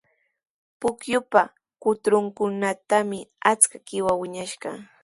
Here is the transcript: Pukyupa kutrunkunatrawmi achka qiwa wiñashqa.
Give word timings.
Pukyupa 0.79 1.41
kutrunkunatrawmi 1.81 3.19
achka 3.51 3.77
qiwa 3.87 4.11
wiñashqa. 4.19 4.69